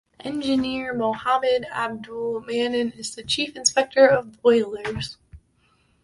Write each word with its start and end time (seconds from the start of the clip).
Engineer 0.21 0.95
Mohammad 0.95 1.67
Abdul 1.71 2.41
Mannan 2.47 2.93
is 2.93 3.13
the 3.13 3.21
Chief 3.21 3.55
Inspector 3.55 4.03
Of 4.03 4.41
Boilers. 4.41 5.17